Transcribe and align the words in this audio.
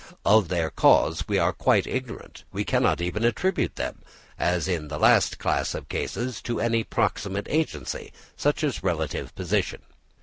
Of 0.25 0.47
their 0.47 0.71
cause 0.71 1.27
we 1.27 1.37
are 1.37 1.53
quite 1.53 1.85
ignorant; 1.85 2.43
we 2.51 2.63
cannot 2.63 3.01
even 3.01 3.23
attribute 3.23 3.75
them, 3.75 4.01
as 4.39 4.67
in 4.67 4.87
the 4.87 4.97
last 4.97 5.37
class 5.37 5.75
of 5.75 5.89
cases, 5.89 6.41
to 6.41 6.59
any 6.59 6.83
proximate 6.83 7.45
agency, 7.47 8.11
such 8.35 8.63
as 8.63 8.81
relative 8.83 9.35
position. 9.35 9.83